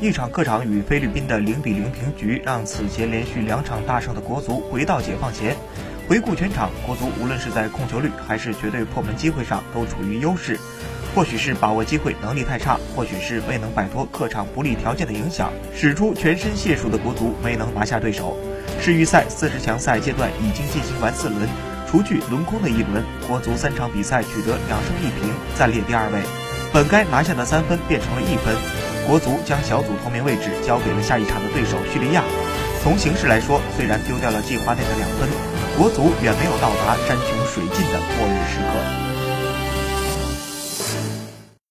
[0.00, 5.56] 一场客场与菲律宾的零比零平局，让此前连续两场大胜的国足回到解放前。
[6.08, 10.56] 回顾全场，国足无论是在控球率还是绝对破门机会上都处于优势。
[11.16, 18.36] 或许是把握机会能力太差，或许是未能摆脱客场不利条件的影响，使出全身解数的国足没能拿下对手。
[18.80, 21.48] 世预赛四十强赛阶段已经进行完四轮，
[21.90, 26.20] 除去轮空的一轮，国足三场比赛取得两胜一平，暂列第二位。
[26.72, 28.54] 本该拿下的三分变成了一分，
[29.08, 32.22] 国足将小组头名位置交给了下一场的对手叙利亚。
[32.82, 35.26] 从形势来说，虽然丢掉了计划内的两分，
[35.78, 39.07] 国足远没有到达山穷水尽的末日时刻。